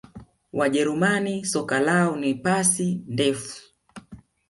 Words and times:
wajerumani 0.53 1.45
soka 1.45 1.79
lao 1.79 2.15
ni 2.17 2.33
pasi 2.35 3.01
ndefu 3.07 3.61